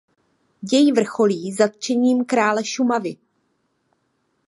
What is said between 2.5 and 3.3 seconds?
Šumavy.